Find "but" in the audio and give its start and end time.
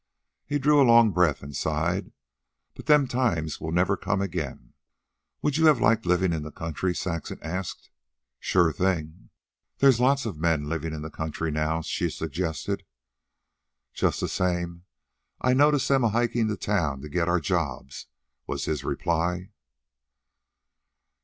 2.73-2.87